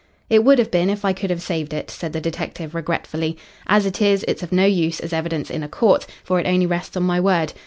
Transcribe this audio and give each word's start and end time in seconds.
"It 0.31 0.43
would 0.43 0.57
have 0.57 0.71
been 0.71 0.89
if 0.89 1.05
I 1.05 1.13
could 1.13 1.29
have 1.29 1.43
saved 1.43 1.75
it," 1.75 1.91
said 1.91 2.11
the 2.11 2.19
detective 2.19 2.73
regretfully. 2.73 3.37
"As 3.67 3.85
it 3.85 4.01
is, 4.01 4.25
it's 4.27 4.41
of 4.41 4.51
no 4.51 4.65
use 4.65 4.99
as 4.99 5.13
evidence 5.13 5.51
in 5.51 5.61
a 5.61 5.69
court, 5.69 6.07
for 6.23 6.39
it 6.39 6.47
only 6.47 6.65
rests 6.65 6.97
on 6.97 7.03
my 7.03 7.19
word. 7.19 7.53